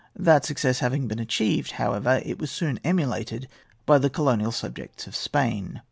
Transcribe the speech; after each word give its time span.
That 0.17 0.45
success 0.45 0.79
having 0.79 1.07
been 1.07 1.19
achieved, 1.19 1.73
however, 1.73 2.23
it 2.25 2.39
was 2.39 2.49
soon 2.49 2.79
emulated 2.83 3.47
by 3.85 3.99
the 3.99 4.09
colonial 4.09 4.51
subjects 4.51 5.05
of 5.05 5.15
Spain. 5.15 5.79